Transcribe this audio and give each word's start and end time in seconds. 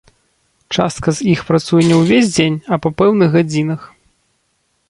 Частка 0.77 1.13
з 1.17 1.27
іх 1.33 1.43
працуе 1.51 1.83
не 1.91 1.95
ўвесь 2.01 2.31
дзень, 2.35 2.57
а 2.73 2.83
па 2.87 2.93
пэўных 3.03 3.29
гадзінах. 3.37 3.81